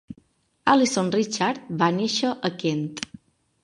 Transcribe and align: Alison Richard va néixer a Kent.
Alison 0.73 1.13
Richard 1.17 1.71
va 1.83 1.93
néixer 2.01 2.35
a 2.51 2.55
Kent. 2.65 2.87